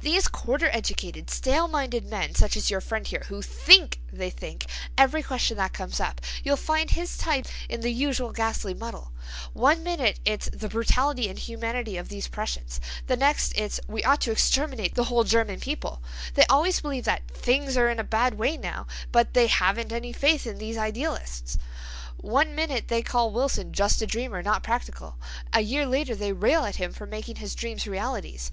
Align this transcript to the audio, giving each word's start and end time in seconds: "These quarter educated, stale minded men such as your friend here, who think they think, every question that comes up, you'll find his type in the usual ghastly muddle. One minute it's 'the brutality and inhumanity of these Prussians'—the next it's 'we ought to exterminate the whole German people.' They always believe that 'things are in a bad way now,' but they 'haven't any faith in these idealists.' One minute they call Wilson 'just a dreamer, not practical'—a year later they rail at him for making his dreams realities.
"These 0.00 0.28
quarter 0.28 0.68
educated, 0.72 1.28
stale 1.28 1.66
minded 1.66 2.04
men 2.04 2.36
such 2.36 2.56
as 2.56 2.70
your 2.70 2.80
friend 2.80 3.04
here, 3.04 3.24
who 3.26 3.42
think 3.42 3.98
they 4.12 4.30
think, 4.30 4.64
every 4.96 5.24
question 5.24 5.56
that 5.56 5.72
comes 5.72 5.98
up, 5.98 6.20
you'll 6.44 6.56
find 6.56 6.92
his 6.92 7.18
type 7.18 7.46
in 7.68 7.80
the 7.80 7.90
usual 7.90 8.30
ghastly 8.30 8.74
muddle. 8.74 9.10
One 9.54 9.82
minute 9.82 10.20
it's 10.24 10.48
'the 10.52 10.68
brutality 10.68 11.22
and 11.24 11.36
inhumanity 11.36 11.96
of 11.96 12.08
these 12.08 12.28
Prussians'—the 12.28 13.16
next 13.16 13.54
it's 13.56 13.80
'we 13.88 14.04
ought 14.04 14.20
to 14.20 14.30
exterminate 14.30 14.94
the 14.94 15.02
whole 15.02 15.24
German 15.24 15.58
people.' 15.58 16.00
They 16.34 16.46
always 16.46 16.80
believe 16.80 17.02
that 17.06 17.28
'things 17.28 17.76
are 17.76 17.88
in 17.90 17.98
a 17.98 18.04
bad 18.04 18.34
way 18.34 18.56
now,' 18.56 18.86
but 19.10 19.34
they 19.34 19.48
'haven't 19.48 19.90
any 19.92 20.12
faith 20.12 20.46
in 20.46 20.58
these 20.58 20.78
idealists.' 20.78 21.58
One 22.18 22.54
minute 22.54 22.86
they 22.86 23.02
call 23.02 23.32
Wilson 23.32 23.72
'just 23.72 24.00
a 24.00 24.06
dreamer, 24.06 24.44
not 24.44 24.62
practical'—a 24.62 25.60
year 25.60 25.86
later 25.86 26.14
they 26.14 26.30
rail 26.32 26.64
at 26.64 26.76
him 26.76 26.92
for 26.92 27.04
making 27.04 27.36
his 27.42 27.56
dreams 27.56 27.88
realities. 27.88 28.52